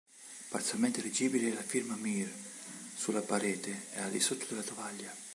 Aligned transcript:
Parzialmente 0.49 1.03
leggibile 1.03 1.51
è 1.51 1.53
la 1.53 1.61
firma 1.61 1.95
"Meer" 1.95 2.27
sulla 2.95 3.21
parete, 3.21 3.83
al 3.97 4.09
di 4.09 4.19
sotto 4.19 4.45
della 4.49 4.63
tovaglia. 4.63 5.13